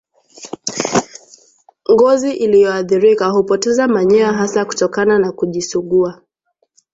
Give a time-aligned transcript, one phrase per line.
[1.91, 6.21] Ngozi iliyoathirika hupoteza manyoya hasa kutokana na kujisugua